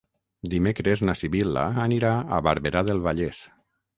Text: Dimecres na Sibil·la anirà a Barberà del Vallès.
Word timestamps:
Dimecres 0.53 1.03
na 1.09 1.15
Sibil·la 1.19 1.67
anirà 1.83 2.13
a 2.37 2.41
Barberà 2.47 2.83
del 2.89 3.03
Vallès. 3.09 3.45